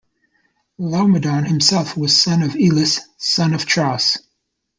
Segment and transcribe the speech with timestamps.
[0.79, 4.17] Laomedon himself was son of Ilus, son of Tros.